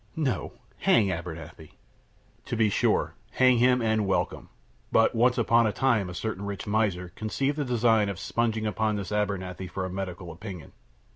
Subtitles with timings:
[0.15, 1.73] "No; hang Abernethy!"
[2.45, 3.13] "To be sure!
[3.33, 4.49] Hang him and welcome.
[4.91, 9.11] But, once upon a time, a certain miser conceived the design of spunging upon this
[9.11, 10.71] Abernethy for a medical opinion.